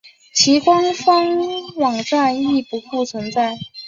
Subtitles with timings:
[0.33, 1.37] 其官方
[1.75, 3.55] 网站亦不复存在。